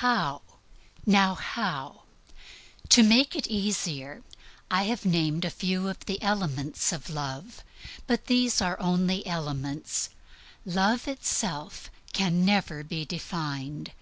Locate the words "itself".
11.06-11.90